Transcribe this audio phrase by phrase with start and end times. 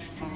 [0.00, 0.26] 调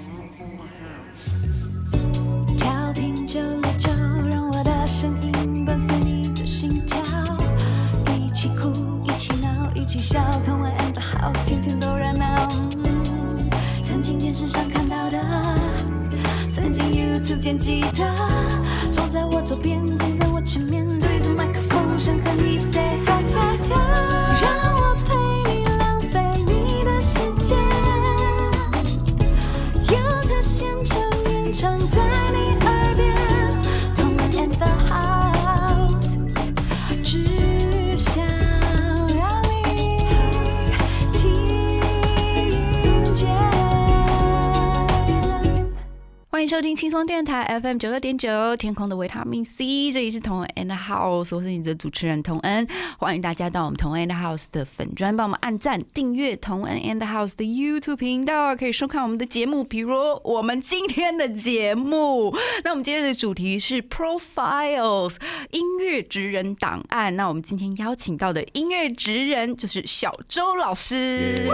[46.45, 62.37] 迎收听轻松电台 FM 九六点九，天空的维他命 C，这里是同恩 and House，我是你的主持人童恩，欢迎大家到我们同恩 and House 的粉专，帮我们按赞、订阅同恩 and House 的 YouTube 频道，可以收看我们的节目，比如我们今天的节目。
[62.63, 65.14] 那我们今天的主题是 Profiles
[65.50, 67.16] 音乐职人档案。
[67.16, 71.48] 那我们今天邀请到的音乐职人就是小周老师。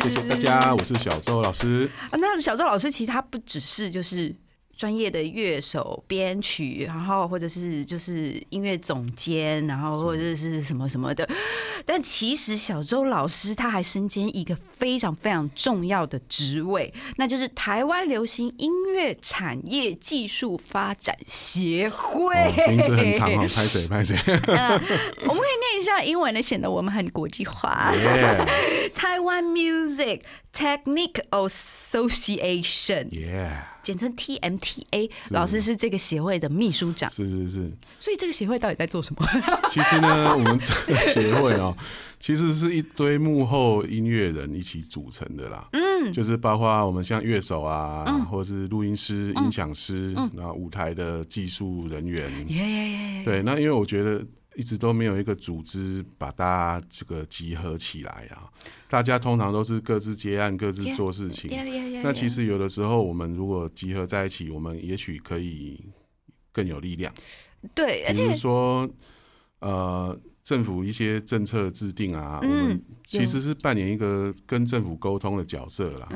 [0.00, 1.90] 谢谢大家，我是小周老师。
[2.10, 4.34] 啊，那小周老师其实他不只是就是
[4.76, 11.28] 专业的乐手、编曲，然后或者是就是音乐总监，然后或者是什么什么的。
[11.84, 22.34] 但其实小周老师他还身兼一个非常非常重要的职位，那就是台湾流行音乐产业技术发展协会。
[22.34, 24.16] 哦名字很长哦，拍谁拍谁。
[24.52, 27.94] 呃我们可以念一下英文的，显得我们很国际化。
[27.94, 28.46] 耶
[28.94, 30.22] 台湾 Music
[30.56, 33.10] Technical Association。
[33.10, 37.70] 耶，简称 TMTA，老师是这个协会的秘书长，是是是。
[38.00, 39.26] 所以这个协会到底在做什么？
[39.68, 41.76] 其实呢，我们这个协会哦，
[42.18, 45.68] 其实是一堆幕后音乐人一起组成的啦。
[45.72, 52.30] 嗯，就是包括我们像乐手啊，嗯或是录音师、音响师，那舞台的技术人员。
[52.48, 53.22] 耶耶耶！
[53.24, 54.24] 对，那因为我觉得
[54.56, 58.48] 一直都没有一个组织把大家这个集合起来啊，
[58.88, 61.50] 大家通常都是各自接案、各自做事情。
[62.02, 65.84] 那其实有的时候，我们如果集合在一起，我们也许可以
[66.52, 67.12] 更有力量。
[67.74, 68.88] 对，而比如说，
[69.58, 76.06] 呃，政府一些政策制定啊，我们其实是扮演一个跟政府沟通的角色啦。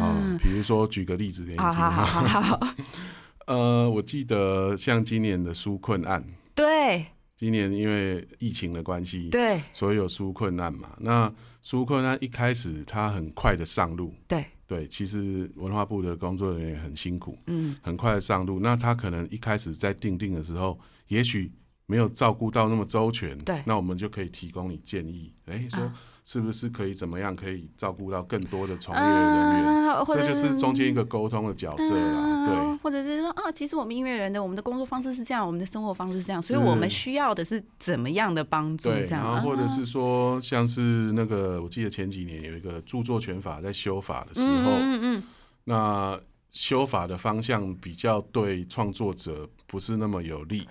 [0.00, 2.04] 嗯，比如说举个例子给你听好好
[2.40, 2.74] 好，
[3.46, 7.06] 呃，我记得像今年的纾困案，对
[7.38, 9.62] 今年因为疫情的关系，对。
[9.72, 10.96] 所以有纾困难嘛。
[10.98, 11.32] 那
[11.62, 18.58] 纾困难一开始它很快的上路，对，对，其实文化部的工作人员也很辛苦，嗯，很快的上路。
[18.58, 21.52] 那他可能一开始在定定的时候，也许
[21.86, 23.62] 没有照顾到那么周全，对。
[23.64, 25.94] 那我们就可以提供你建议，哎、说啊
[26.28, 29.88] 是不是可以怎么样可以照顾到更多的从业人员？
[29.88, 38.90] 啊，这就是中间一个沟通的角色啦，嗯或者是说啊，其实我们音乐人的我们的工作方式是这样，我们的生活方式是这样，所以我们需要的是怎么样的帮助？
[38.90, 40.80] 对然后或者啊是说，像是
[41.14, 45.22] 那个，我记得前几年有一个著作权法在修法的时候，嗯嗯
[45.64, 50.68] 那修法的方向比较对创作者不是那么有利。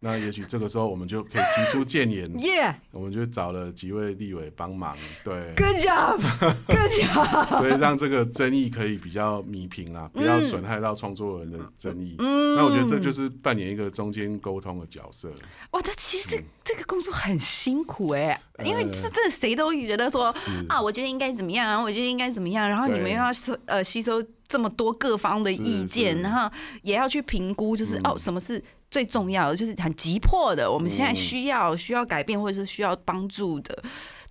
[0.00, 2.30] 那也许这个时候我们就可以提出建言。
[2.32, 7.48] 嗯，， Yeah，我们就找了几位立委帮忙，对，Good job，Good job。
[7.58, 12.14] 所以让这个争议可以比较弭平啦，不要损害到创作人的争议。
[12.18, 15.32] 那我觉得这就是扮演一个中间沟通的角色。
[15.72, 20.32] 哇，他其实这这个工作很辛苦哎、因为这这谁都觉得说
[20.68, 26.50] 啊，我觉得应该怎么样，我觉得应该怎么样，然后你们又要收呃吸收这么多各方的意见，然后
[26.82, 28.02] 也要去评估，就是、嗯。
[28.04, 33.82] 哦，什么是最重要的，就是很急迫的，我们现在嗯需要需要改变或者是需要帮助的，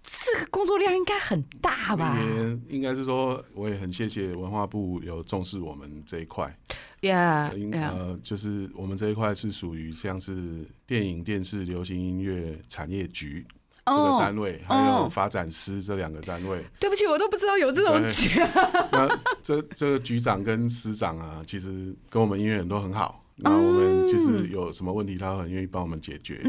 [0.04, 6.58] 这个工作量应该很大吧也应该是说，我也很谢谢文化部有重视我们这一块。
[7.02, 13.46] ？Yeah，呃，就是我们这一块是属于像是电影、电视、流行音乐产业局
[13.86, 16.66] 这个哦单位，还有发展司这两个单位。
[16.80, 18.40] 对不起，我都不知道有这种对局。
[18.92, 19.08] 那
[19.44, 23.24] 这这个局长跟司长啊，其实跟我们音乐人都很好。
[23.40, 26.42] 那我们就是有什么问题，他很愿意帮我们解决。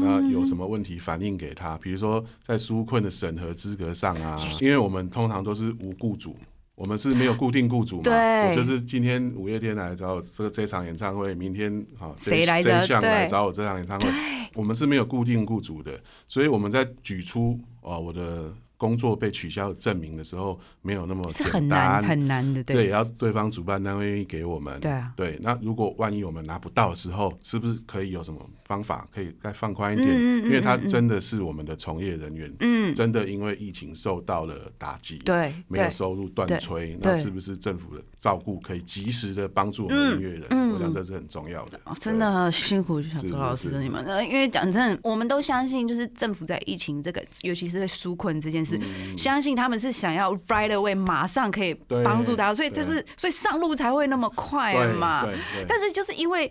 [0.00, 6.36] 那有什么问题反映给他，比如说在纾困的审核资格上啊， 因为我们通常都是无雇主，
[6.76, 8.02] 我们是没有固定雇主嘛。
[8.04, 8.48] 对。
[8.48, 14.08] 我就是今天五月天来找我这个这场演唱会，明天好这谁来真相来找我这场演唱会，
[14.54, 24.80] 我们是没有固定雇主的，所以我们在举出哦我的工作被取消证明的时候，没有那么简是很难单，很难的，对，也要对方主办单位愿意给我们。
[24.80, 30.08] 对啊对，那如果万一我们拿不到的时候，是不是可以有什么方法可以再放宽一点？
[30.08, 40.44] 嗯嗯嗯因为他真的是我们的从业人员，嗯，真的因为疫情受到了打击，对对没有收入断炊，那是不是政府的照顾可以及时的帮助我们音乐人？
[40.50, 41.80] 嗯我想这是很重要的。
[41.84, 48.80] 哦，真的辛苦小是周老师你们，呃，因为讲真的，我们都相信，就是政府在疫情这个，尤其是在纾困这件事，
[49.16, 51.74] 相信他们是想要 right away 马上可以
[52.04, 55.26] 帮助他，所以就是所以上路才会那么快嘛。
[55.66, 56.50] 但是就是因为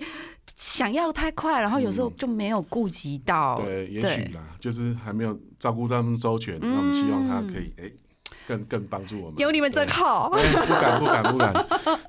[0.55, 7.91] 想要太快，然后有时候就没有顾及到，嗯对，也许啦，就是还没有照顾到那么周全，那我们希望他可以哎、
[8.47, 9.37] 更更帮助我们。
[9.37, 9.93] 有你们真对。
[9.93, 10.31] 好。
[10.31, 11.53] 哎不敢不敢不敢，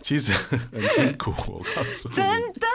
[0.01, 0.33] 其实
[0.73, 2.15] 很辛苦，我告诉你。
[2.17, 2.67] 真的，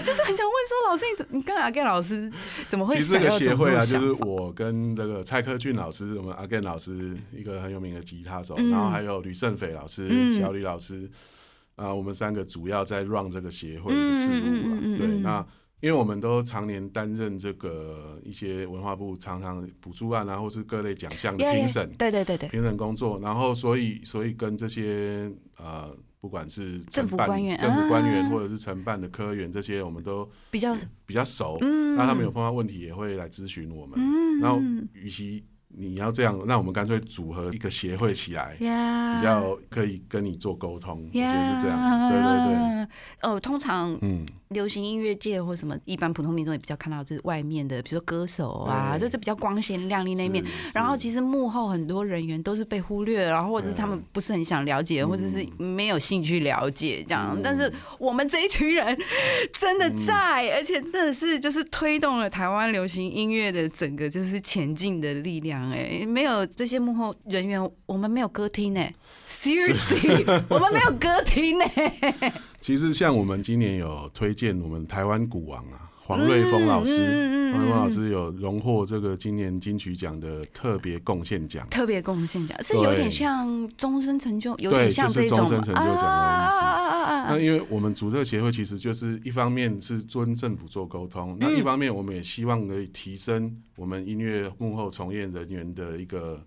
[0.00, 2.30] 就是很想问说，老师，你怎你跟阿盖老师
[2.68, 8.70] 怎么会其实这个协会啊，就是我跟这个蔡科俊老师，我们阿 Gen 老师，一个很有名的吉他手，嗯。
[8.70, 11.10] 然后还有吕胜斐老师、嗯小李老师，
[11.76, 14.80] 啊，我们三个主要在 run 这个协会的事务了。
[14.98, 15.46] 对，嗯那
[15.80, 21.90] 因为我们都常年担任这个一些文化部常常补助案啊，或是各类奖项的评审。
[21.98, 25.28] 对对对对，评审工作，然后所以所以跟这些
[25.58, 25.92] 呃，
[26.22, 31.58] 不管是政府官员政府官员啊或者是承办的科员这些，我们都比较比较熟。
[31.60, 33.98] 嗯那他们有碰到问题也会来咨询我们。
[33.98, 34.60] 嗯然后，
[34.94, 41.02] 与其你要这样，那我们干脆组合一个协会起来，比较可以跟你做沟通。
[41.04, 42.08] 我觉得是这样。
[42.08, 42.88] 对对对，对。
[43.22, 50.44] 哦，通常嗯，流行音乐界或什么，一般普通民众也比较看到这外面的，比如说歌手啊，就是比较光鲜亮丽那一面。
[50.74, 57.32] 然后其实幕后很多人员都是被忽略，然后或者是他们不是很想了解，或者是没有兴趣了解这样。
[57.36, 58.96] 嗯但是我们这一群人
[59.52, 65.70] 真的在，而且真的是就是推动了台湾流行音乐的整个就是前进的力量。
[65.72, 68.80] 哎，没有这些幕后人员，我们没有歌厅呢。
[69.26, 71.64] Seriously，我们没有歌厅呢。
[72.62, 81.68] 其实像我们今年有推荐我们台湾鼓王啊，黄瑞峰老师，嗯嗯嗯嗯黄瑞峰老师有荣获这个今年金曲奖的特别贡献奖。
[81.70, 86.60] 特别贡献奖是有点像终身成就，有点对就是像这种终身成就奖的意思。
[87.28, 96.40] 那因为我们组这个协会，其实就是一方面是跟政府做沟通，那嗯一方面我们也希望可以提升我们音乐幕后从业人员的一个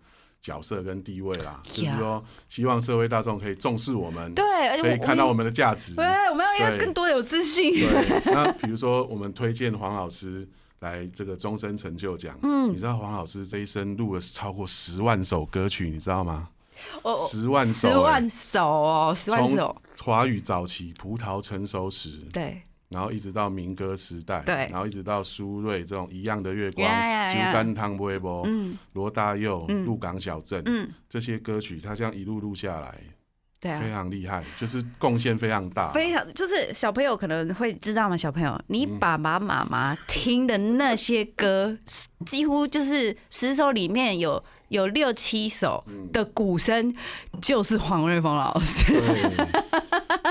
[0.46, 1.60] 角色跟地位啦。
[1.64, 5.96] 就是说，希望社会大众可以重视我们，对，而且可以看到我们的价值。
[5.96, 7.74] 对，我们要要对更多的有自信。
[7.74, 10.48] 对，那比如说我们推荐黄老师
[10.82, 16.50] 来这个终身成就奖，嗯，你知道黄老师这一生录了超过十万首歌曲，你知道吗？
[17.02, 32.92] 我十万首、十欸，万首哦，十万从首，华语早期葡萄成熟时，对，然后一直到民歌时代，对然后一直到苏芮这种一样的月光呀呀、酒呀干汤微波、嗯罗大佑、鹿港小镇嗯，这些歌曲，他这样一路录下来，
[33.60, 33.82] 非对啊。
[33.82, 35.92] 常厉害，就是贡献非常大。
[35.92, 38.16] 非常就是小朋友可能会知道吗？
[38.16, 41.76] 小朋友，你嗯爸爸妈妈听的那些歌，
[42.26, 46.96] 几乎就是十首里面有有六七首嗯的鼓声
[47.42, 48.94] 就是黄瑞峰老师。
[48.94, 49.48] 对，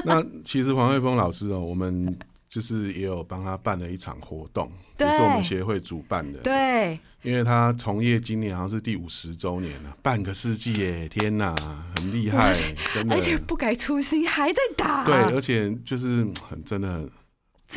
[0.04, 2.16] 那其实黄瑞峰老师哦，我们
[2.54, 4.70] 就是也有帮他办了一场活动，
[5.00, 11.08] 也是我们协会主办的。，对，因为他从业今年好像是第五十周年了，半个世纪耶！
[11.08, 11.52] 天哪，
[11.96, 12.56] 很厉害，
[12.92, 13.20] 真的而。
[13.20, 15.04] 且不改初心，还在打。
[15.04, 17.08] 对，而且就是很，真的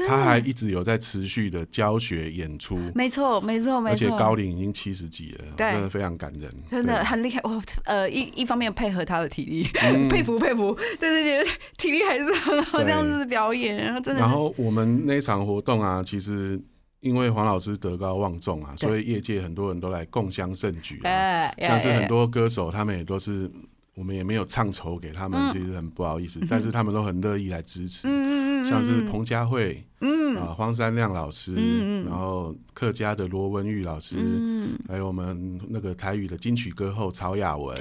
[0.05, 3.93] 他还一直有在持续的教学演出，没错，没错，没错。
[3.93, 4.17] 而且。
[4.17, 10.07] 高龄已经七十几了，真的非常感人，真的很厉害，我呃一一方面配合他的体力，嗯。
[10.09, 16.59] 佩 服佩服，但是觉得体力还是很好，对这样子表演，然后真的然后我们那场活动啊，其实
[17.01, 21.09] 因为黄老师德高望重啊，所以业界很多人都来共襄盛举啊。
[21.09, 21.99] 哎，像是哎。
[21.99, 23.49] 很多歌手，他们也都是，
[23.97, 25.51] 我们也没有唱酬给他们，嗯。
[25.51, 28.07] 其实很不好意思，但是他们都很乐意来支持。
[28.07, 30.37] 嗯嗯嗯嗯，像是彭佳慧，嗯。
[30.37, 37.75] 啊，荒山亮老师，嗯嗯然后客家的罗文玉老师，嗯，还有我们那个台语的金曲歌后曹雅文，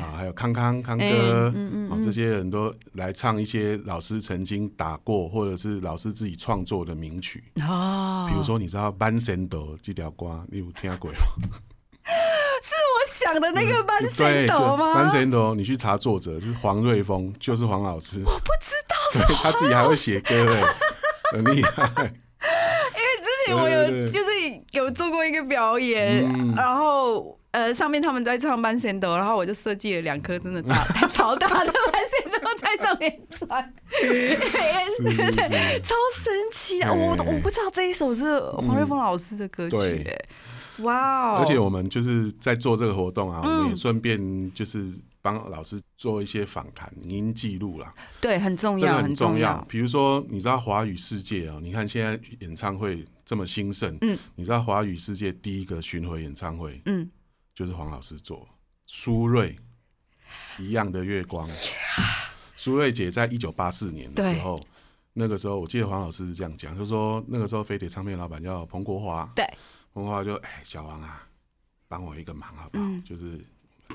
[0.00, 7.42] 啊，还有康康康哥，嗯这些人都来唱一些老师曾经打过，或者是老师自己创作的名曲。
[7.62, 11.16] 哦，比如说，你知道《班神斗》这条歌，你有听过吗？
[13.06, 14.94] 是我想的那个班对，神就斗吗？
[14.94, 18.22] 班神斗，你去查作者，就是黄瑞峰，就是黄老师。
[18.24, 20.62] 我不知道，对，他自己还会写歌，哎，
[21.32, 22.12] 很厉害。
[23.22, 24.30] 之前我有就是
[24.72, 30.74] 有做过一个表演，嗯然后呃上面他们在唱班神斗，然后我就设计了两颗真的大
[31.08, 33.72] 超大的班神斗在上面转。
[35.82, 36.86] 超神奇的！
[36.86, 39.76] 哎我我不知道这一首是黄瑞峰老师的歌曲、
[40.82, 41.38] 哇哦！
[41.38, 49.64] 而且我们就是在做这个活动啊，我们嗯也顺便就是帮老师做一些访谈、影音记录啦，对，很重要，这个很重重要。。
[49.68, 57.10] 比如说，你知道华语世界哦，你看现在演唱会这么兴盛，嗯，你知道华语世界第一个巡回演唱会嗯，
[57.54, 58.48] 就是黄老师做，
[58.86, 59.56] 苏芮
[60.58, 61.48] 一样的月光。
[62.56, 64.62] 苏芮姐在一九八四年的时候，
[65.14, 69.46] 那个时候我记得黄老师是这样讲，就说那个时候飞碟唱片老板叫彭国华，对，
[69.92, 71.26] 彭国华就哎小王啊，
[71.88, 72.84] 帮我一个忙好不好？
[72.84, 73.02] 嗯。
[73.04, 73.44] 就是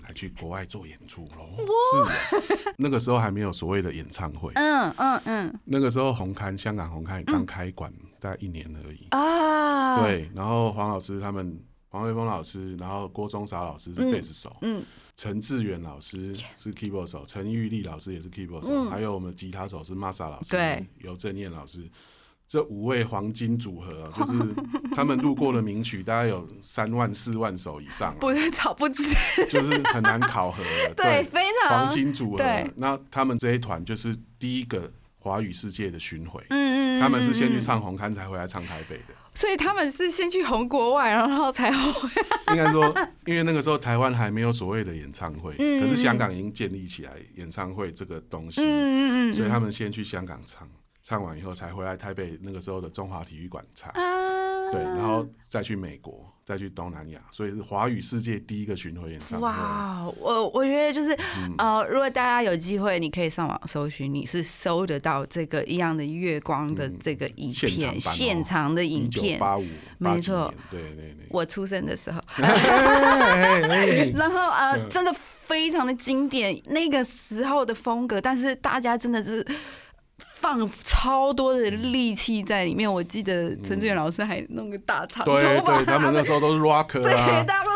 [0.03, 1.65] 来去国外做演出喽。
[1.93, 5.59] 是啊，那个时候还没有所谓的演唱会，嗯嗯嗯。
[5.63, 9.07] 那个时候红磡香港红磡也刚开馆，大概一年而已。
[9.11, 14.83] 啊，，对，然后黄老师他们，黄伟峰老师，然后郭宗韶老师是贝斯手，嗯，
[15.15, 21.89] 陈志远老师是 keyboard 手，陈玉丽老师也是 keyboard 手，还有我们吉他手是 Masa 老师，嗯对，尤正燕老师。
[22.47, 24.33] 这五位黄金组合啊，就是
[24.93, 29.03] 他们录过的名曲，大概有三万四万首以上、啊，不是吵不止，
[29.49, 30.93] 就是很难考核的。
[30.95, 39.15] 对，非常黄金组合对，那他们这一团就是第一个华语世界的巡回，嗯嗯，他们是先去嗯，唱红磡，才回来唱台北的。
[39.33, 42.09] 所以他们是先去红国外，然后才红。
[42.51, 50.65] 应该说，因为那个时候台湾还没有所谓的演唱会，嗯可是香港已经建立起来演唱会这个东西，嗯嗯嗯所以他们先去香港唱，
[51.07, 59.45] 唱完以后才回来台北那个时候的中华体育馆唱，啊，对，然后再去美国，再去东南亚，所以是华语世界第一个巡回演唱会。
[59.45, 69.37] 哇，我我觉得就是、嗯呃，如果大家有机会，你可以上网搜寻，你是搜得到这个一样的月光的这个影片，现场的影片。
[69.37, 69.63] 八五，
[69.99, 71.27] 没错对对对。
[71.29, 79.45] 我出生的时候， 然后呃，嗯真的非常的经典，那个时候的风格，但是大家真的是
[80.45, 82.91] 放超多的力气在里面。
[82.91, 87.71] 我记得陈志远老师还弄个大长头对发，对，他们那时候都是 rocker 对，啊，大家都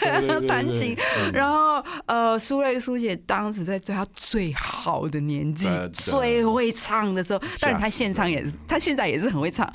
[0.00, 0.96] 对对对对弹琴。
[1.18, 1.32] 嗯。
[1.32, 9.70] 然后呃，苏芮苏姐当时在最她最好的年纪，最会唱的时候，当然她现场也是，她现在也是很会唱，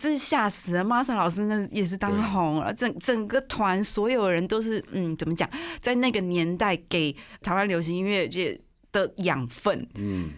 [0.00, 0.84] 真是吓死了。
[0.84, 5.50] 玛莎老师那也是当红了，整整个团所有人都是嗯，怎么讲，
[5.82, 8.56] 在那个年代给台湾流行音乐界
[8.92, 10.30] 的养分嗯，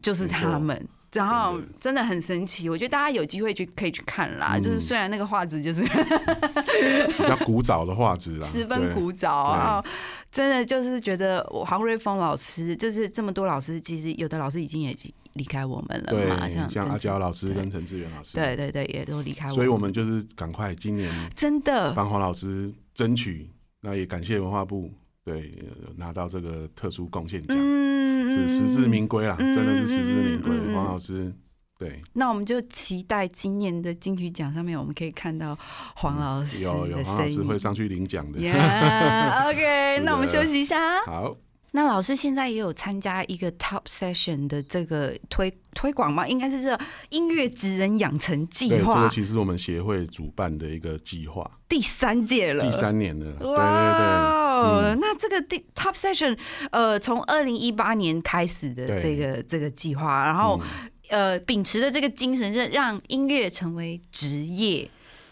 [0.00, 0.86] 就是他们。
[1.12, 4.58] 然后真的很神奇，我觉得大家有机会去可以去看啦。
[4.58, 5.82] 就是虽然那个画质就是
[7.18, 9.84] 比较古早的画质啦，十分古早啊，
[10.30, 14.96] 真的就是觉得我黄瑞峰老师，就是这么多老师，其实有的老师已经也
[15.34, 21.92] 离开我们了嘛，对，像像阿娇老师跟陈志远老师，对对对，也都离开我们，所以我们就是赶快今年真的。
[21.92, 23.50] 帮黄老师争取，
[23.80, 24.92] 那也感谢文化部
[25.24, 30.74] 对呃拿到这个特殊贡献奖，嗯是实至名归啦，嗯真的是实至名归。
[30.74, 31.32] 黄老师
[31.78, 35.58] 对那我们就期待今年的金曲奖上面，我们可以看到
[35.94, 37.42] 黄老师嗯有有的黄老师。
[37.42, 38.38] 会上去领奖的。
[38.40, 41.02] 的那我们休息一下。
[41.06, 41.36] 好，
[41.72, 46.26] 那老师现在也有参加一个 Top Session 的这个推推广吗？
[46.28, 46.78] 应该是这
[47.10, 54.39] 音乐职人养成计对，这个其实我们协会主办的一个计划，第三届了，第三年了，对对对。
[54.62, 56.36] 哇，嗯那这个第 Top Session，
[56.70, 64.88] 呃，从二零一八年开始的这个这个计划，然后、嗯呃，秉持的这个精神是让音乐成为职业，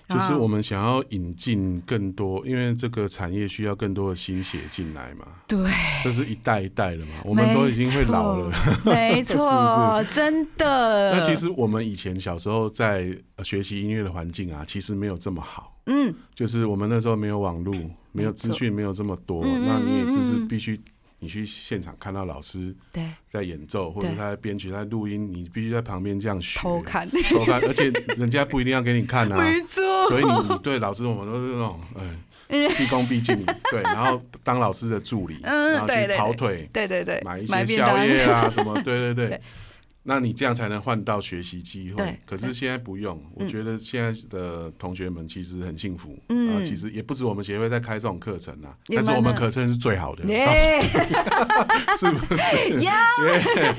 [0.09, 5.25] 就是我们们想要引进更多，因为这个产业需要更多的新血进来嘛。
[5.47, 5.71] 对，
[6.03, 8.51] 这是一代一代的嘛，我们都已经会老了。
[8.85, 11.13] 没 是不错，真的。
[11.13, 15.78] 那其实我们以前小时候在呃学习音乐的环境啊，其实没有这么好。
[15.89, 17.75] 嗯，就是我们那时候没有网络，
[18.13, 20.79] 没有资讯，没有这么多，那你也就是必须
[21.19, 29.37] 你去现场看到老师对，在演奏，或者他在编曲、他在录音，你必须在旁边这样学偷看，偷看，而且人家不一定要给你看啊。
[29.43, 31.81] 没错，所以你你对老师，我们都是那种，
[32.49, 33.37] 哎，毕恭毕敬，
[33.71, 39.29] 对，然后当老师的助理，嗯然后去跑腿，对对对，买一些宵夜啊，什么，对对对。
[39.29, 39.41] 对。
[40.09, 42.19] 那你这样才能换到学习机对会。
[42.25, 46.19] 可是现在不用，我觉得现在的同学们其实很幸福。
[46.31, 46.57] 嗯。
[46.57, 50.47] 啊，其实也不止我们协会在开这种课程啊，但是我们课程是最好的，耶，
[52.01, 52.81] 是不是？
[52.81, 52.95] 呀。
[53.21, 53.75] 因 为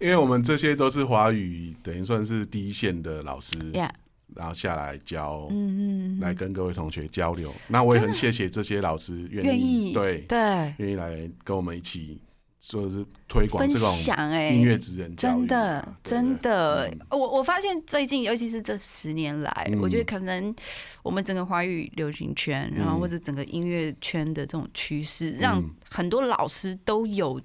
[0.00, 3.90] 因为我们这些都是华语，等于算是第一线的老师，呀，
[4.34, 7.50] 然后下来教，嗯嗯，来跟各位同学交流。
[7.68, 9.94] 那我也很谢谢这些老师愿意。
[9.94, 12.20] 对对，愿意来跟我们一起
[12.66, 16.98] 就是推广分这种享哎、音乐职人教育啊，真的，真的，嗯。
[17.10, 20.54] 我我发现最近，尤其是这十年来，嗯我觉得可能
[21.02, 23.00] 我们整个华语流行圈，然后嗯。
[23.00, 25.70] 或者整个音乐圈的这种趋势，让嗯。
[25.86, 27.40] 很多老师都有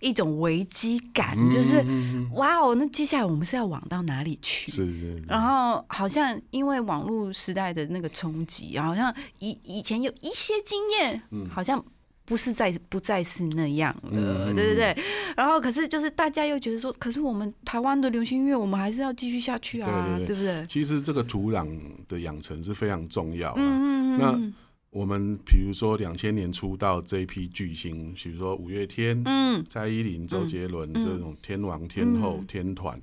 [0.00, 1.84] 一种危机感，嗯就是
[2.32, 4.70] 哇哦，那接下来我们是要往到哪里去？
[4.70, 11.48] 是是是，然后好像因为网络时代的那个冲击，好像以以前有一些经验，嗯。
[11.50, 11.84] 好像
[12.26, 15.04] 不是再不再是那样了，嗯对对对。
[15.36, 20.66] 然后可是就是大家又觉得说，可是我们台湾的流行音乐，我们还是要继续下去啊，对对对不对？
[20.66, 21.68] 其实这个土壤
[22.08, 23.60] 的养成是非常重要的。
[23.60, 24.54] 嗯嗯那嗯
[24.90, 33.00] 我们比如说两千年出道这一批巨星，比如说五月天、嗯蔡依林、周杰伦嗯这种天王天后、嗯天团，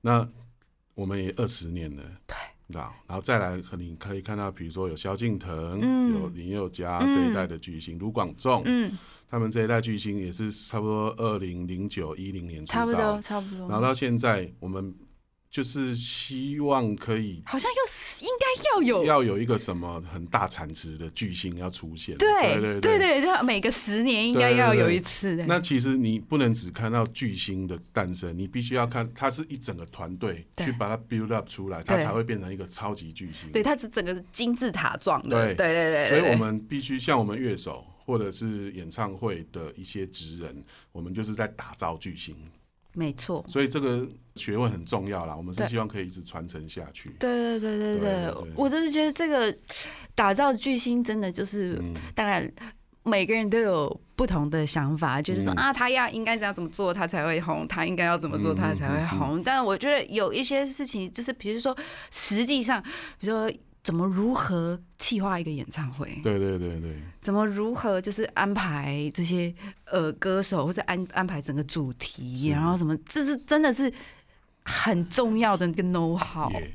[0.00, 0.28] 那
[0.94, 2.02] 我们也二十年了。
[2.26, 2.36] 对。
[2.68, 6.20] 然后，然后再来，可你可以看到，比如说有萧敬腾，嗯。
[6.20, 7.10] 有林宥嘉嗯。
[7.10, 8.96] 这一代的巨星，卢广仲，嗯，
[9.30, 14.94] 他们这一代巨星也是差不多二零零九一零年出道，差不多差不然后，到现在，我们
[15.50, 19.04] 就是希望可以好像要应该要有。
[19.04, 22.16] 要有一个什么很大产值的巨星要出现。
[22.18, 25.46] 对对对对，就每个十年应该要有一次的。
[25.46, 33.50] 那其实你不能只看到巨星的诞生，你必须要看它是一整个团队去把它 build up 出来，它才会变成一个超级巨星。
[33.50, 35.54] 对，它是整个金字塔状的。
[35.54, 40.62] 对对，对所以我们必须像我们乐手或者是演唱会的一些职人，
[40.92, 42.36] 我们就是在打造巨星。
[42.94, 45.36] 没错，所以这个学问很重要啦。
[45.36, 48.34] 我们是希望可以一直传承下去，对对对对对。
[48.56, 49.56] 我真是觉得这个
[50.14, 51.80] 打造巨星真的就是，
[52.14, 52.50] 当然
[53.04, 59.42] 每个人都有不同的想法，就是说啊，他要应该怎样怎么做，他才会红，他应该要怎么做，他才会红。
[59.42, 61.76] 但我觉得有一些事情，就是比如说
[62.10, 62.82] 实际上，
[63.20, 63.52] 比如说。
[63.88, 66.20] 怎么如何企划一个演唱会？
[66.22, 69.50] 对对对对，怎么如何就是安排这些
[69.86, 73.90] 呃歌手，或者安安排整个主题，然后什么，这是真的是
[74.62, 76.50] 很重要的一个 know how。
[76.50, 76.74] 耶。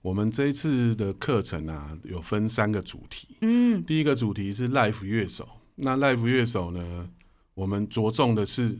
[0.00, 3.36] 我们这一次的课程啊，有分三个主题。
[3.42, 7.10] 嗯，第一个主题是 live 乐手，那 live 乐手呢，
[7.52, 8.78] 我们着重的是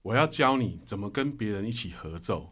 [0.00, 2.48] 我要教你怎么跟别人一起合奏，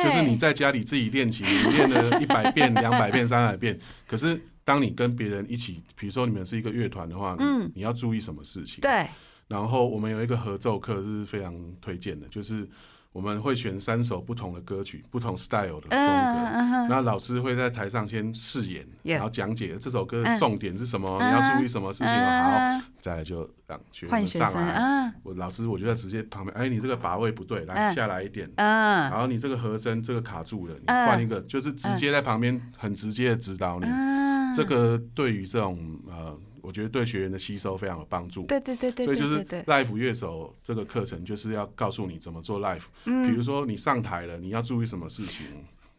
[0.00, 7.64] 对，就是你在家里自己练琴，你练了一百遍、两百遍、三百遍， 可是当你跟别人一起，比如说你们是一个乐团的话，嗯。
[7.66, 8.80] 你你要注意什么事情？
[8.80, 9.06] 对，
[9.48, 12.68] 然后我们有一个合奏课是非常推荐的，就是
[13.14, 16.88] 我们会选三首不同的歌曲，不同 style 的风嗯格。
[16.92, 22.42] 那老师会在台上先试演然后讲解这首歌嗯的重点是什么，嗯你要注意什么事情哦。
[22.42, 24.72] 好，嗯再来就让学生上来。
[24.72, 28.50] 啊，我老师我就在直接旁边，哎，你这个把位不对，来嗯下来一点。
[28.56, 28.66] 嗯
[29.10, 33.86] 然后你这个和声这个卡住了，你嗯换一个，就是直接在旁边很直接的指导你。
[33.86, 38.44] 嗯，这个对于这种呃，我觉得对学员的吸收非常有帮助。
[38.46, 42.82] 对对对对，所以就是对对 live 乐手这个课程，就是要告诉你怎么做 life，。
[43.04, 45.46] 嗯比如说你上台了，你要注意什么事情，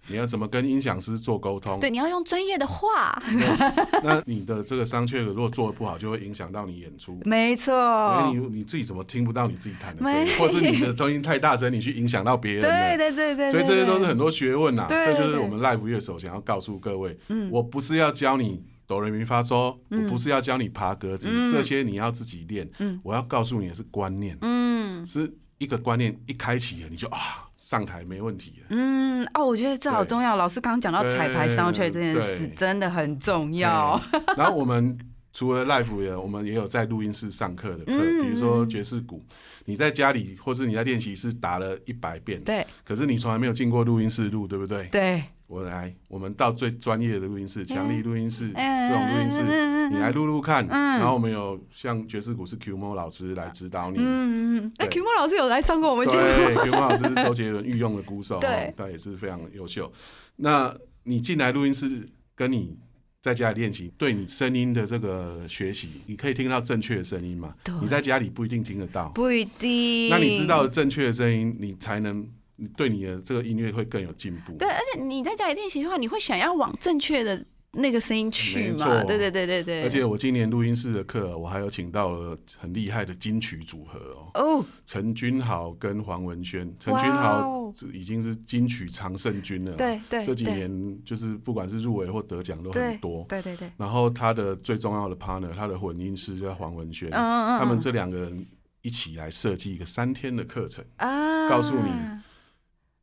[0.07, 1.79] 你要怎么跟音响师做沟通。
[1.79, 3.21] 对，你要用专业的话，
[4.03, 7.19] 那你的这个商榷如果做的不好，就会影响到你演出。
[7.25, 12.97] 没错，哎，你你自己怎么听不到你自己弹的声音，或是你的声音太大声，你去影响到别人对了。
[12.97, 22.69] 对对对，所以这些都是很多学问呐，对对这就是我们 live 乐手想要告诉各位，嗯我不是要教你哆来咪发嗦，我不是要教你爬格子，这些你要自己练。
[23.03, 27.17] 我要告诉你的是观念，嗯是一个观念一开启了，你就啊
[27.57, 28.65] 上台没问题了。
[28.69, 30.35] 嗯哦，我觉得这好重要。
[30.35, 33.99] 老师刚刚讲到彩排对 soundtrack 这件事，真的很重要。
[34.37, 34.97] 然后我们
[35.31, 39.25] 除了 live 也，我们也有在录音室上课的课，嗯比如说爵士鼓，
[39.65, 44.87] 你在家里或是你在练习室打了一百遍，对可是你从来没有进过录音室录，对不对？
[44.91, 50.65] 对，我来，我们到最专业的录音室，强力录音室嗯这种录音室，你来录录看。
[50.69, 54.73] 嗯然后我们有像爵士鼓是 Q Mo 老师来指导你，嗯嗯嗯。
[54.77, 58.39] 哎对，Q 莫老师有来上过我们节目，对，Q Mo 老师是周杰伦御用的鼓手，
[58.77, 59.91] 他也是非常优秀。
[60.37, 60.73] 那
[61.03, 62.77] 你进来录音室，跟你
[63.25, 67.55] 在家里练习，对你声音的这个学习，你可以听到正确的声音吗？
[67.81, 70.09] 你在家里不一定听得到，不一定。
[70.11, 74.53] 那你知道正确的声音，你才能你对你的这个音乐会更有进步。
[74.59, 77.43] 对，而且你在家里练习的话，你会想要往正确的
[77.75, 79.03] 那个声音去嘛？
[79.03, 79.83] 对对对对对。
[79.83, 83.99] 而且我今年录音室的课，我还有请到了很厉害的金曲组合
[84.33, 86.73] 哦，哦，陈君豪跟黄文轩。
[86.79, 93.25] 陈君豪已经是金曲常胜军了，对对，这几年就是不管是入围或得奖都很多。
[93.27, 98.45] 对对对，然后他的最重要的 partner，他的混音师叫黄文轩，嗯嗯嗯，他们这两个人
[98.81, 101.91] 一起来设计一个三天的课程，啊，告诉你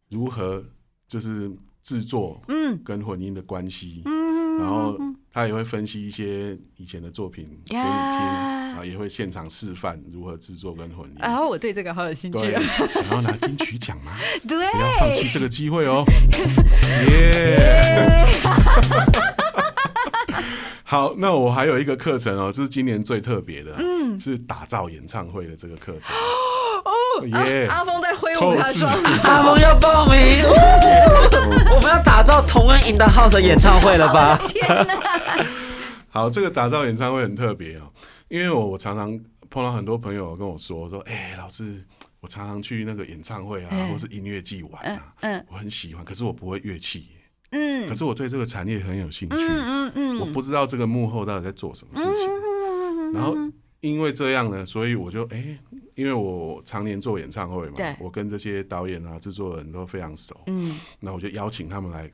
[0.08, 0.64] 如何
[1.06, 1.50] 就是
[1.82, 2.62] 制作嗯。
[2.84, 4.21] 跟混音的关系，嗯，
[4.62, 4.96] 然后
[5.32, 7.82] 他也会分析一些以前的作品给你听。
[7.82, 11.14] 呀啊，也会现场示范如何制作跟混音。
[11.18, 12.38] 然后我对这个好有兴趣
[12.94, 14.12] 想要拿金曲奖吗？
[14.48, 16.02] 对，不要放弃这个机会哦！
[17.10, 18.24] 耶！
[20.84, 26.14] 好，那我还有一个课程哦，这是今年最特别的，嗯，是打造演唱会的这个课程。
[27.20, 27.66] 哦 耶！
[27.66, 30.16] 阿峰在挥舞他双手， 阿峰要报名，
[31.74, 34.38] 我们要打造同恩 in the house 的演唱会了吧？
[34.48, 34.94] 天哪！
[36.10, 37.90] 好，这个打造演唱会很特别哦，
[38.28, 39.18] 因为我我常常
[39.50, 41.84] 碰到很多朋友跟我说说，哎、老师，
[42.20, 47.08] 我常常去那个演唱会啊，嗯或是音乐季玩啊，嗯我很喜欢，可是我不会乐器。
[47.54, 52.30] 嗯可是我对这个产业很有兴趣，嗯嗯我不知道这个幕后到底在做什么事情。
[53.12, 53.36] 然后
[53.82, 55.58] 因为这样呢，所以我就哎、
[55.96, 60.78] 因为我常年做演唱会嘛，我跟这些导演啊、制作人都非常熟，嗯。
[61.00, 62.08] 那我就邀请他们来，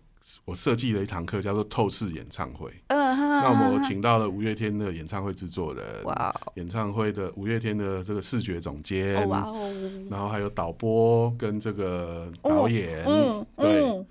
[0.46, 2.72] 我设计了一堂课叫做透视演唱会。
[2.86, 9.70] 嗯哼，那我请到了五月天的演唱会制作人，哇演唱会的五月天的这个视觉总监哦，哇哦，
[10.10, 14.06] 然后还有导播跟这个导演，嗯对，嗯。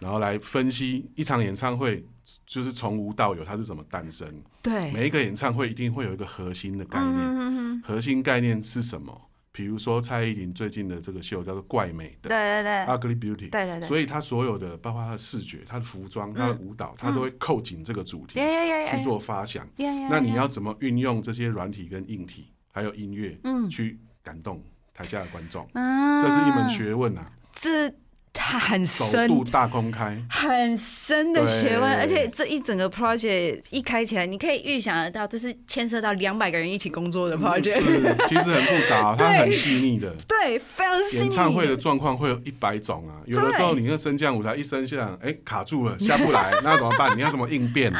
[0.00, 2.04] 然后来分析一场演唱会，
[2.46, 4.42] 就是从无到有，它是怎么诞生。
[4.62, 9.28] 对，每一个演唱会一定会有一个核心的概念，嗯核心概念是什么？
[9.52, 12.72] 比如说蔡依林最近的这个秀叫做《怪美的对对对。
[12.86, 18.40] Ugly Beauty》，对对对，所以她所有的，包括她的视觉、她的服装、她的舞蹈，她都会扣紧这个主题
[18.88, 19.64] 去做发想。
[20.10, 23.70] 那你要怎么运用这些软体跟硬体，还有音乐，嗯。
[23.70, 24.60] 去感动
[24.92, 25.68] 台下的观众？
[25.74, 27.88] 嗯，这是一门学问啊，这
[28.34, 29.28] 它很首深。
[29.28, 30.20] 度大公开。
[30.28, 40.14] 很深的学问，而且这一整个 project 一开起来，你可以预想得到，这是牵涉到两百个人一起工作的 project，、是，其实很复杂， 它很细腻的。
[40.28, 41.22] 对，非常细腻。
[41.22, 47.16] 演唱会的状况会有一百种啊，有的时候你那升降舞台一升降，哎、卡住了，下不来， 那怎么办？
[47.16, 47.92] 你要怎么应变？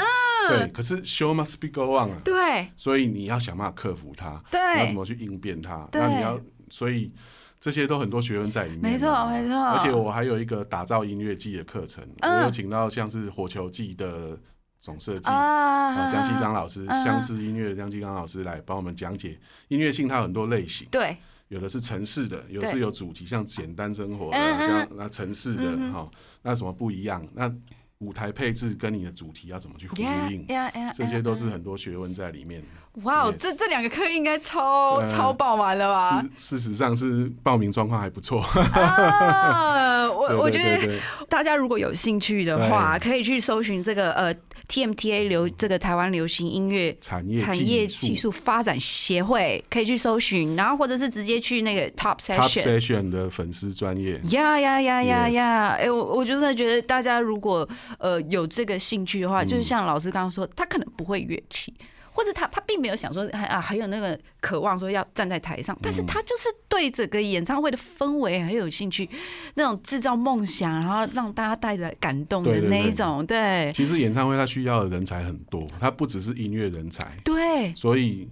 [0.49, 5.89] 对，可是 show must be go on 啊，对所以你要想办法克服它，对你要怎么去应变它？
[5.93, 7.11] 那你要，所以
[7.65, 8.91] 这些都很多学问在里面啊。
[8.91, 14.39] 没错没错而且我还有一个打造音乐季的课程，嗯我有请到像是火球季的
[14.83, 15.31] 总设计。
[15.31, 21.17] 啊啊，江继刚老师，嗯相知音乐的江继刚老师来帮我们讲解音乐性，它有很多类型，对
[21.49, 26.07] 有的是城市的，有的是有主题，像简单生活的，像那城市的哈、
[26.43, 27.27] 那什么不一样？
[27.33, 27.51] 那
[27.99, 30.47] 舞台配置跟你的主题要怎么去呼呀应？
[30.93, 32.63] 这些都是很多学问在里面。
[33.03, 36.23] 哇哦，Yes 这这两个课应该超呃超爆满了吧？
[36.37, 38.41] 事事实上是报名状况还不错，
[38.73, 44.35] 啊，我 我觉得大家如果有兴趣的话，可以去搜寻这个呃
[44.69, 52.81] TMTA 流这个台湾流行音乐产业产业技技术发展协会，可以去搜寻，然后或者是直接去那个 Top Top Session。
[52.81, 55.69] Session 的粉丝专业，呀呀呀呀呀！
[55.81, 61.75] 哎、我我真的觉得大家如果呃有这个兴趣的话，就是像老师刚刚说，他可能不会乐器，
[62.15, 69.09] 或者他他并没有想说还啊还有那个渴望说要站在台上，但是他就是对整个演唱会的氛围很有兴趣，
[69.55, 73.73] 那种制造梦想，然后让大家带着感动的那一种，对。
[73.75, 78.29] 其实演唱会它需要的人才很多，它不只是音乐人才，对，所以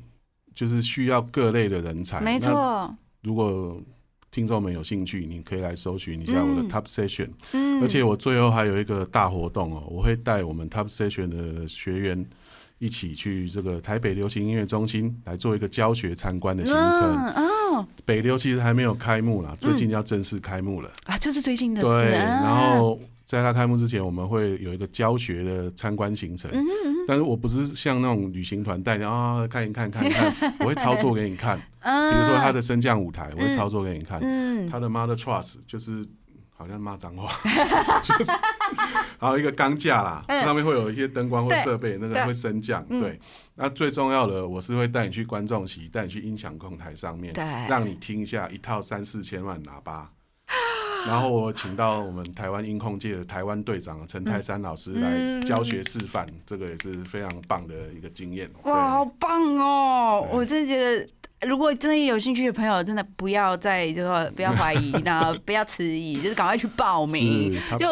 [0.55, 2.21] 就是需要各类的人才。
[2.21, 3.83] 没错，如果
[4.31, 7.83] 听众们有兴趣，你可以来搜寻一下我的嗯 Top Session，、嗯。
[7.83, 12.25] 而且我最后还有一个大活动哦，我会带我们 Top Session 的学员
[12.83, 17.01] 一起去这个台北流行音乐中心来做一个教学参观的行程。
[17.37, 20.91] 嗯哦北流其实还没有开幕啦，最近要正式开幕了。
[21.05, 26.51] 啊，就是最近的事，对，啊然后在它开幕之前，我们会有一个教学的参观行程。
[26.53, 26.67] 嗯
[27.09, 31.59] 但是我不是像那种旅行团带你啊看一看看一看， 我会操作给你看。
[31.81, 34.21] 嗯比如说它的升降舞台，我会操作给你看。
[34.23, 36.05] 嗯它的 Mother Trust 就是
[36.63, 37.29] 好像骂脏话，
[38.03, 38.33] 就是
[39.19, 42.85] 还有一个钢架啦， 嗯上面会有一些灯光或对设备，那对个会升降。
[42.89, 43.21] 嗯对，
[43.57, 50.11] 那最重要的，我是会带你去观众席，带你去音响控台上面，对让你听一下一套三四千万喇叭。
[51.05, 58.49] 然后我请到我们台湾音控界的台湾队长陈泰山老师嗯来教学示范，这个也是非常棒的一个经验。
[58.63, 60.25] 哇，好棒哦！
[60.31, 61.09] 我真的觉得，
[61.47, 67.61] 如果真的有兴趣的朋友，真的不要再就说不要怀疑， 然后不要迟疑，就是赶快去报名。
[67.79, 67.87] 就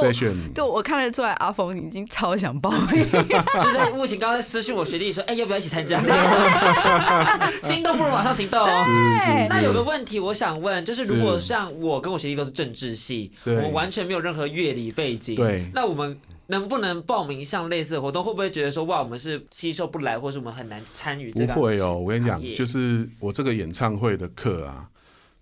[0.54, 3.04] 就我看得出来，阿峰已经超想报名。
[3.10, 5.98] 就是在目前刚刚在私讯我学弟说，哎、要不要一起参加？
[7.62, 8.66] 心动不如马上行动。
[8.66, 15.64] 是那有个，问题我想问，就是如果像我跟我学弟都是政治系，我们完全没有任何乐理背景，对。
[15.74, 16.16] 那我们
[16.50, 18.22] 能不能报名像类似的活动？
[18.22, 21.32] 会不会觉得说，哇，我们是吸收不来，或是我们很难参与？
[21.32, 21.96] 不会哦。
[21.98, 24.90] 我跟你讲，就是我这个演唱会的课啊，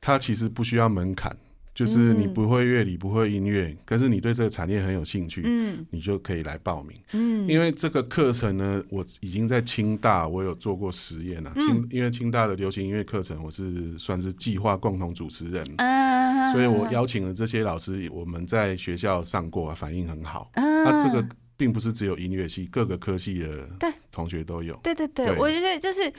[0.01, 1.37] 它其实不需要门槛。
[1.75, 6.97] 就是你不会乐理，不会音乐，可是你对这个产业很有兴趣，嗯你就可以来报名。
[7.13, 11.53] 嗯，因为这个课程呢，我已经在清大我有做过实验了。
[11.55, 16.18] 嗯清因为清大的流行音乐课程，我是算是计划共同主持人，啊
[16.53, 20.51] 所以我邀请了这些老师，我们在学校上过，反应很好。
[20.55, 24.79] 啊那这个并不是只有音乐系，各个科系的对同学都有。
[24.83, 26.13] 对对对，对我觉得就是，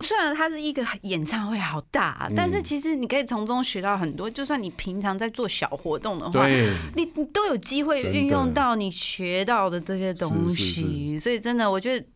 [0.00, 4.30] 虽然它是一个演唱会好大，嗯但是其实你可以从中学到很多。
[4.30, 12.06] 就算你平常在做小活动的话，你你都有机会运用到你学到的这些东是是西，所以真的我觉得。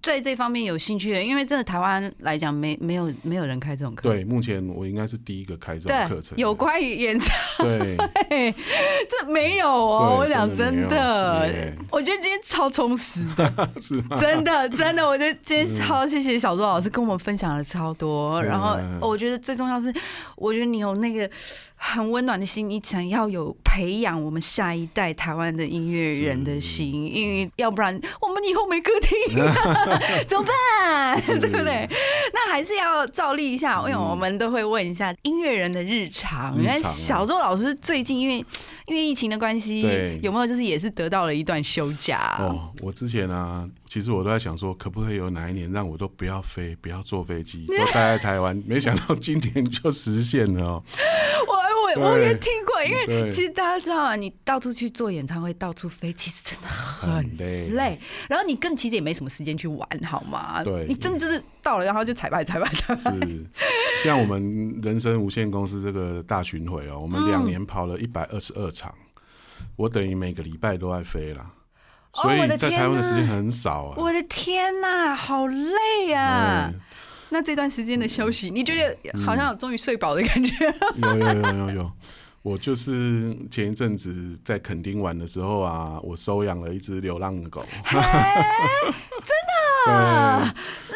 [0.00, 6.36] 对这方面有兴趣的，因为真的台湾来讲，没没有没有人开这种课，对，目前我应该是第一个开这种课，程。
[6.38, 8.54] 有关于演唱对，会，
[9.10, 13.46] 这没有哦，我对讲真真的我觉得今天超充实的，
[13.80, 14.00] 是？
[14.20, 18.44] 真的，真的，我觉得今天超谢谢小周老师跟我们分享了超多，嗯。
[18.44, 19.92] 然后我觉得最重要是，
[20.36, 21.28] 我觉得你有那个
[21.74, 29.38] 很温暖的心，你想要有培养我们下一代台湾的音乐人的心，因为要不然我们以后没歌听，
[30.28, 31.20] 怎么办？
[31.22, 31.88] 是对不对？
[32.32, 36.56] 那还是要照例一下，因为我们都会问一下音乐人的日常。
[36.58, 38.44] 因为日常啊小周老师最近因为
[38.86, 39.80] 因为疫情的关系，
[40.22, 42.36] 有没有就是也是得到了一段休假？
[42.38, 48.62] 哦，我之前啊，其实我都在想说，可不可以有哪一年让我都不要飞，不要坐飞机， 都待在台湾？
[48.66, 50.82] 没想到今天就实现了哦。
[51.96, 58.00] 我也对听过，因为其实大家知道啊，你到处去做演唱会，到处飞，其实真的很很累累。
[58.28, 60.62] 然后你更其实也没什么时间去玩，好吗？
[60.62, 63.10] 对你真的就是到了，然后就彩排彩排彩排。
[63.16, 63.46] 是，
[64.02, 68.94] 像我们人生无限公司这个大巡回哦，我们两年跑了一百二十二场，
[69.76, 71.52] 我等于每个礼拜都在飞啦，
[72.12, 73.94] 哦所以在台湾的哪时间很少啊。
[73.96, 76.70] 我的天呐，好累啊！
[76.72, 76.80] 对
[77.30, 80.74] 那这段时间的休息，你觉得好像有终于睡饱的感觉？
[80.96, 81.92] 有有有有有，
[82.42, 87.64] 我就是前一阵子在垦丁玩的时候啊，我收养了一只流浪狗。
[87.90, 88.14] 真的，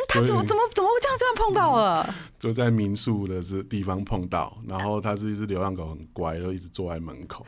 [0.09, 2.15] 他怎么怎么怎么会这样这样碰到了？
[2.39, 7.47] 就在民宿的这地方碰到，然后它是一只流浪狗，很乖，就一直坐在门口。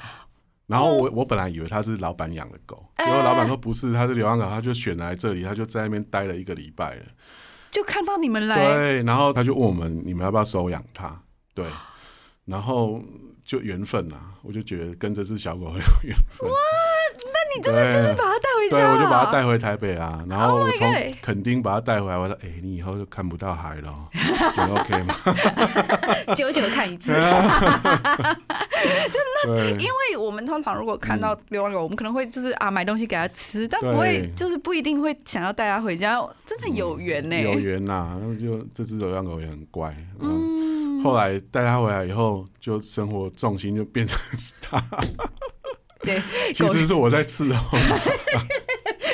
[0.67, 7.03] 然后我我本来以为它是老板养的狗，结果老板说不是，它是流浪狗，他就选来这里，他就在那边待了一个礼拜了。
[7.75, 11.21] 就看到你们来，对，然后他就问我们你们要不要收养它？
[11.53, 11.67] 对，
[12.45, 13.03] 然后
[13.45, 16.49] 就缘分啊，我就觉得跟这只小狗很有缘分。
[17.57, 25.15] 你真的就是把它带回家，对，我就把它带回台北啊，然后 Oh 我从垦丁把它带回来，我说：“哎、你以后就看不到海了，你 OK 吗
[26.35, 27.13] 久久看一次。
[29.45, 36.17] 对，因为我们通常如果看到流浪狗，我们可能会就是啊买东西给它吃，但不会就是不一定会想要带它回家，
[36.47, 44.81] 真的有缘呢、有缘呐、就这只流浪狗也很乖，嗯，后来带它回来以后，就生活重心就变成是它，
[46.01, 46.23] 对，
[46.55, 47.79] 其实是我在伺候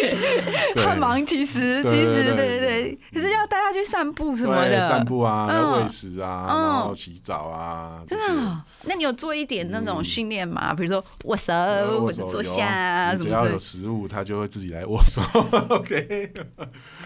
[0.77, 6.61] 很忙，其实其实对对可是要带他去散步什么，的，散步啊，喂食啊，嗯。
[6.61, 8.63] 然后洗澡啊，真的哦。
[8.85, 10.73] 那你有做一点那种训练吗？
[10.75, 11.53] 比如说握手
[12.01, 15.21] 或者坐下只要有，食物，他就会自己来握手。
[15.69, 16.33] OK，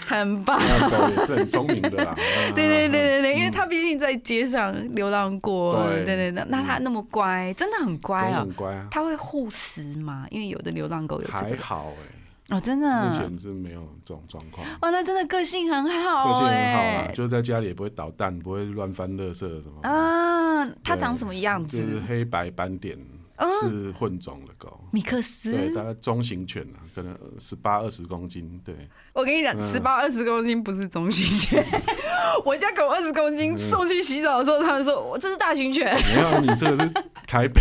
[0.06, 0.60] 很棒。
[0.62, 2.14] 也是很聪明的啦。
[2.54, 6.04] 对对对对对，因为它毕竟在街上流浪过，对。
[6.04, 8.40] 对对对，那它那么乖，真的很乖啊。
[8.40, 8.52] 很。
[8.52, 10.26] 乖啊，它会护食吗？
[10.30, 12.06] 因为有的流浪狗有还好哎，
[12.50, 13.12] 哦，真的目。
[13.14, 14.66] 前是没有这种状况。
[14.82, 19.80] 哇，那真的个性很好、欸，个性很好啦，就是在家里也不会捣蛋，不会乱翻垃圾什么。
[19.82, 21.80] 啊，他长什么样子？
[21.80, 23.13] 就是黑白斑点，嗯
[23.60, 24.80] 是混种的狗。
[24.92, 28.60] 米克斯，对，大概中型犬啊，可能十八二十公斤。
[28.64, 28.74] 对，
[29.12, 31.64] 我跟你讲，嗯十八二十公斤不是中型犬，
[32.44, 35.84] 我家狗二十公嗯斤，送去洗澡的时候，他们说我这是大型犬。
[36.14, 36.92] 没有你这个是
[37.26, 37.60] 台北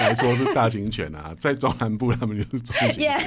[0.00, 3.20] 来说是大型犬啊， 在中南部他们就是中型犬。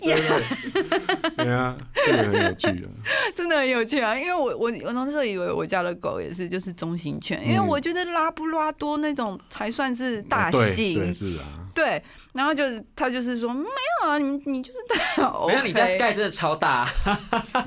[0.00, 1.76] 对对对啊，
[2.06, 2.88] 这个很有趣啊。
[3.36, 4.16] 真的很有趣啊！
[4.18, 13.64] 因为我我我那时候以为我家的狗也是就是中型犬，因为嗯我觉得拉布拉多那种才算是大对型，对是啊，对然后就是他就是说没
[14.02, 16.84] 有啊，你你就是大，没有，你家 Sky 真的超大，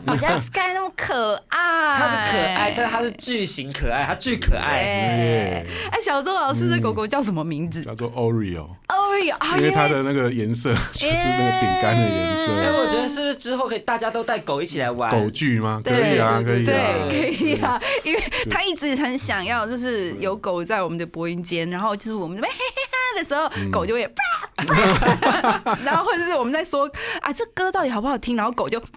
[0.07, 4.81] 我家 Sky 那么可爱，它是可爱，但是它是巨型可爱，它巨可爱。
[4.81, 12.77] 哎哎，小周老师的狗狗叫什么名字叫做 Oreo，？Oreo，因为它的那个颜色 就是那个饼干的颜色哎，色。
[12.77, 15.11] 我觉得是不是之后可以大家都带狗一起来玩？
[15.11, 15.81] 狗剧吗？
[15.83, 22.86] 可以啊，可以啊，对，可以啊，因为他一直很想要，就是有狗在我们的播音间，然后就是我们这边嘿嘿嘿
[23.17, 26.89] 的时候，狗就会啪啪， 然后或者是我们在说
[27.21, 28.87] 啊，这歌到底好不好听，然后狗就啪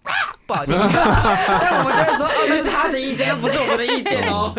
[0.50, 0.74] 不好听。
[1.62, 4.52] 但我们就会说，哦，那是他的意见，那不是我们的意见哦。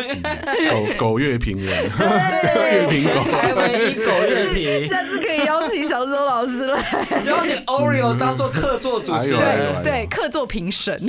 [0.96, 6.80] 狗狗乐评人， 对，评全狗台唯一狗乐评，下次可以邀请小周老师来，
[7.26, 9.82] 邀请 Oreo 当做客座主持人。
[9.82, 10.98] 对对，客座评审。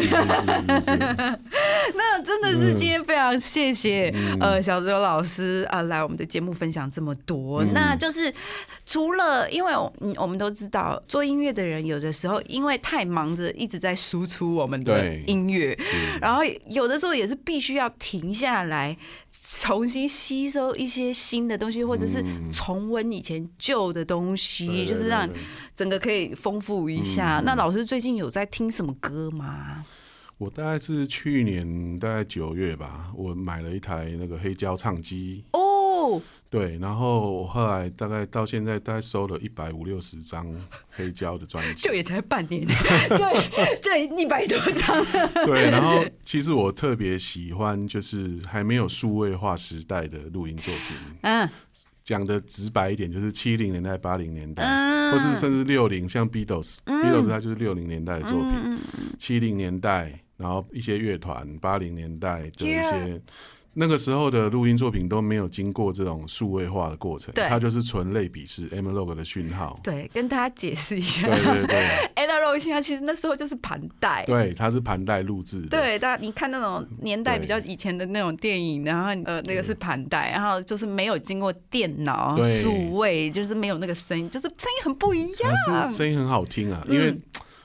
[1.95, 7.63] 那真的是今天非常谢谢、嗯呃小周老师啊、来我们的节目分享这么多。
[7.63, 8.33] 嗯那就是
[8.85, 9.73] 除了因为
[10.17, 15.77] 我们都知道做音乐的人有的时候因为太忙着一直在输出我们的对音乐，
[16.21, 18.97] 然后有的时候也是必须要停下来。
[19.45, 25.29] 重新吸收一些新的东西，或者是重温以前旧的东西，嗯对对就是让
[25.75, 27.41] 整个可以丰富一下。
[27.41, 29.83] 嗯那老师最近有在听什么歌吗？
[30.37, 35.59] 我大概是去年大概九月吧，我买了一台那个黑胶唱机，哦，
[36.49, 40.47] 对，然后我后来大概到现在大概收了一百五六十张
[40.91, 41.81] 黑胶的专辑。
[41.81, 43.17] 就，也才半年，就
[43.81, 45.03] 就一百多张。
[45.47, 51.49] 对，然后其实我特别喜欢就是还没有数位化时代的录音作品，嗯。
[52.03, 55.11] 讲的直白一点，就是七零年代、八零年代，嗯。
[55.11, 58.79] 或是甚至六零，像 Beatles，Beatles 它就是六零年代的作嗯品，
[59.17, 63.19] 七零年代，然后一些乐团八零年代的一些。
[63.75, 69.79] 那个时候的录音作品都没有经过这种数位化的过程，它就是纯类比式 analog 的讯号。
[69.83, 71.77] 对，跟大家解释一下对对对
[72.15, 74.23] a n a l o g 信号其实那时候就是盘带。
[74.25, 75.67] 对，它是盘带录制的。
[75.69, 85.51] 对，大家你看那种年代比较以前的那种电影，然后呃那个是盘带，然后就是没有经过电脑对数位，就是没有那个声音，就是声音很不一样。
[85.67, 87.17] 它是声音很好听啊，因为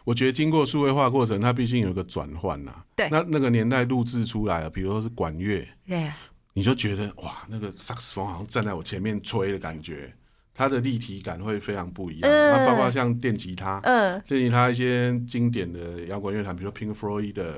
[0.09, 2.75] 我觉得经过数位化过程，它毕竟有一个转换呐。
[2.97, 6.11] 对那那个年代录制出来啊，比如说是管乐，对，
[6.55, 10.11] 你就觉得哇，那个萨克斯风好像站在我前面吹的感觉，
[10.55, 12.31] 它的立体感会非常不一样。
[12.31, 17.53] 嗯那包括像电吉他，嗯，电吉他一些经典的摇滚乐团，比如说 Pink Floyd 的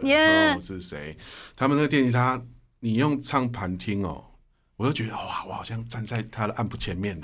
[0.54, 1.16] 后是谁？
[1.54, 2.42] 他们那个电吉他，
[2.80, 4.24] 你用唱盘听哦，
[4.74, 7.16] 我就觉得哇，我好像站在他的暗部前面，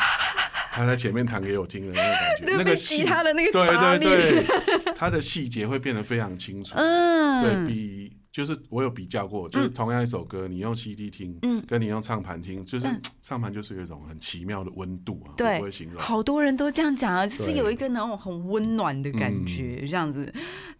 [0.76, 4.44] 他在前面弹给我听的那个感觉， 那个细吉他的那个对发对力。
[4.44, 4.44] 对，
[4.94, 6.74] 他的细节会变得非常清楚。
[6.76, 7.42] 嗯。
[7.42, 8.05] 对嗯，比
[8.36, 11.64] 就是我有比较过，就是同样一首歌，你用 CD 听，嗯。
[11.66, 12.86] 跟你用唱盘听，就是
[13.22, 15.98] 唱盘就是有一种很奇妙的温度啊，我对不会形容。
[15.98, 20.30] 好多人都这样讲啊，就是有一个那种很温暖的感觉，这样子。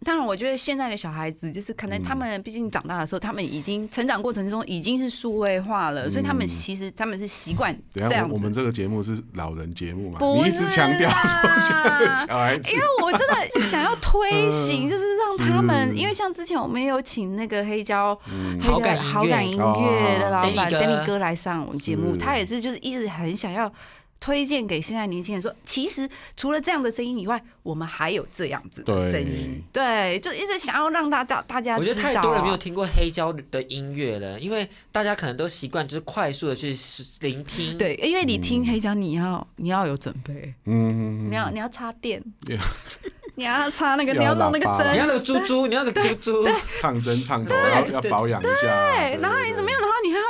[0.05, 8.29] 当然，我觉得现在的小孩子，就是可能他们毕竟长大的时候，他们已经成长过程中已经是数位化了，所以他们其实他们是习惯这样。
[8.29, 10.19] 我我们这个节目是老人节目嘛？
[10.21, 12.71] 你一直强调说小孩子。
[12.71, 18.13] 因为我真的想要推行，就是让他们，因为像之前我们也有请那个黑胶、
[18.61, 23.71] 好感音乐好感音乐的老板哦 Danny 哥来上我们节目，他也是就是一直很想要
[24.19, 36.73] 推荐给现在年轻人说，其实除了这样的声音以外，我们还有这样子的声音，对，就一直想要让大大大家我觉得太多人没有啊听过黑胶的音乐了，因为大家可能都习惯就是快速的去
[37.21, 42.23] 聆听。，对，因为你听黑胶，你要你要有准备，嗯，你要你要插电
[43.37, 46.43] 你要插那个，要你要弄那个针，你要那个珠珠，你要那个珠。
[46.43, 49.79] 珠，唱针唱头要要保养一下，对，然后你怎么样？
[49.79, 50.25] 然后你还要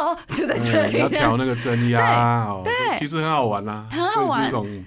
[0.00, 2.72] 哦，就在这嗯，里，要调那个针压哦，对。
[2.92, 4.38] 这其实很好玩啦，很好玩。
[4.38, 4.84] 这是一种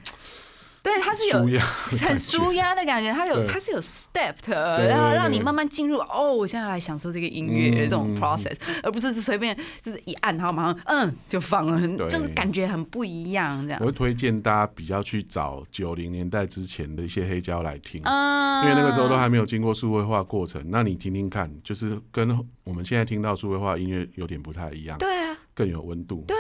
[0.82, 1.60] 对，它是有，
[2.08, 12.10] 很舒压的感觉，它有它是有 step 的，对然后让你慢慢进入哦，我现在来享受这个音乐的这种嗯 process，而不是随便就是一按，然后马上嗯就放了，很对。
[12.10, 13.80] 就是感觉很不一样这样。
[13.82, 13.90] 我。
[13.90, 20.64] 会推荐大家比较去找九零年代之前的一些黑胶来听，嗯，因为那个时候都还没有经过数位化过程。
[20.70, 26.24] 那你听听看，就是跟我们现在听到数位化音乐有点不太一样，对啊，更有温度。
[26.26, 26.38] 对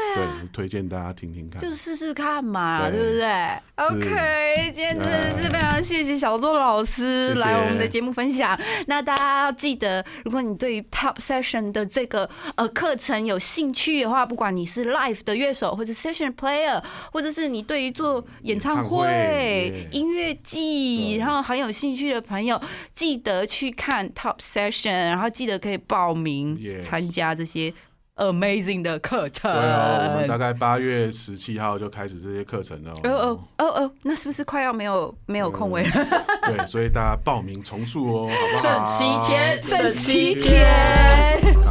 [0.53, 1.59] 推荐大家听听看。
[1.59, 3.27] 就试试看嘛，对对不对
[3.75, 8.57] ？OK，今天真的是非常谢谢小周老师来我们的节目分享。
[8.87, 22.59] 那大家要记得，如果你对于 Top Session 的这个呃课程有兴趣的话，不管你是 Live 的乐手，或者 Session Player，或者是你对于做演唱会、音乐季，然后很有兴趣的朋友，
[22.93, 27.73] 记得去看 Top Session，然后记得可以报名参加这些
[28.19, 29.51] amazing 的课程。
[29.51, 35.89] 对哦，我们大概八月十七号就开始这些课程了哦哦哦哦，那是不是快要没有没有空位了？
[36.45, 38.85] 对，所以大家报名重塑哦，好不好？
[38.85, 40.69] 剩七天，剩七天，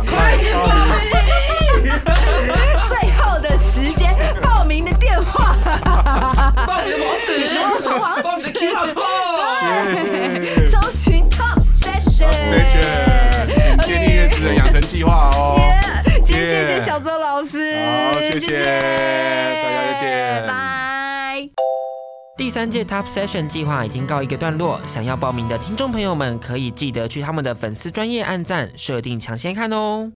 [0.09, 1.83] 快点报名！
[2.89, 5.57] 最后的时间，报名的电话，
[6.67, 7.31] 报你的网址，
[8.23, 10.67] 报你的 QR code。
[10.67, 12.33] 搜寻 Top Session。
[12.33, 12.75] 谢谢，
[13.47, 15.68] 顶尖音乐职人养成计划哦。
[16.49, 17.77] 谢谢小周老师，
[18.13, 21.49] 好谢谢大家再见拜。
[22.37, 22.59] 第三。
[22.59, 30.07] 三届 Top Session 计划已经告一个段落，想要报名的听众朋友们可以记得去他们的粉丝专业按赞，设定抢先看哦。